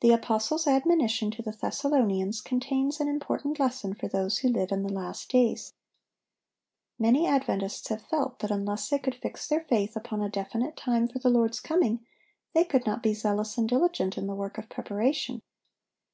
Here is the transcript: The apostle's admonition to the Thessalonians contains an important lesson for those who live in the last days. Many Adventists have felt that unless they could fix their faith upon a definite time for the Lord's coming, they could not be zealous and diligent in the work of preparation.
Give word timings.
The 0.00 0.12
apostle's 0.12 0.66
admonition 0.66 1.30
to 1.32 1.42
the 1.42 1.50
Thessalonians 1.50 2.40
contains 2.40 3.00
an 3.00 3.08
important 3.08 3.58
lesson 3.60 3.92
for 3.92 4.08
those 4.08 4.38
who 4.38 4.48
live 4.48 4.72
in 4.72 4.82
the 4.82 4.90
last 4.90 5.28
days. 5.30 5.74
Many 6.98 7.26
Adventists 7.26 7.88
have 7.88 8.00
felt 8.00 8.38
that 8.38 8.50
unless 8.50 8.88
they 8.88 8.98
could 8.98 9.14
fix 9.16 9.46
their 9.46 9.60
faith 9.64 9.94
upon 9.94 10.22
a 10.22 10.30
definite 10.30 10.74
time 10.74 11.06
for 11.06 11.18
the 11.18 11.28
Lord's 11.28 11.60
coming, 11.60 12.00
they 12.54 12.64
could 12.64 12.86
not 12.86 13.02
be 13.02 13.12
zealous 13.12 13.58
and 13.58 13.68
diligent 13.68 14.16
in 14.16 14.26
the 14.26 14.34
work 14.34 14.56
of 14.56 14.70
preparation. 14.70 15.42